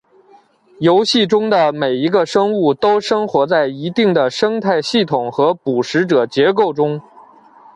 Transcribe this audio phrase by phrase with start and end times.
[0.79, 6.99] 游戏中的每一个生物都生活在一定的生态系统和捕食者结构中。